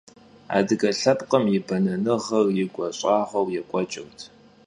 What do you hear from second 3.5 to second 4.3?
yêk'ueç'ırt.